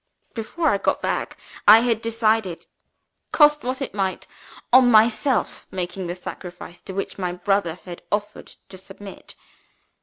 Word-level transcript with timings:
Before 0.33 0.69
I 0.69 0.79
got 0.79 0.99
back, 0.99 1.37
I 1.67 1.81
had 1.81 2.01
decided 2.01 2.65
(cost 3.31 3.61
me 3.61 3.67
what 3.67 3.83
it 3.83 3.93
might) 3.93 4.25
on 4.73 4.89
myself 4.89 5.67
making 5.69 6.07
the 6.07 6.15
sacrifice 6.15 6.81
to 6.81 6.93
which 6.95 7.19
my 7.19 7.31
brother 7.33 7.77
had 7.85 8.01
offered 8.11 8.55
to 8.69 8.79
submit. 8.79 9.35